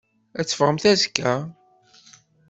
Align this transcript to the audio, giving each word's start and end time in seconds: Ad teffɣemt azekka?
Ad 0.39 0.45
teffɣemt 0.47 0.83
azekka? 0.91 1.33